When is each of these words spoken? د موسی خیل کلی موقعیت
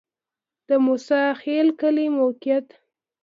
د 0.67 0.69
موسی 0.85 1.23
خیل 1.41 1.67
کلی 1.81 2.07
موقعیت 2.19 2.67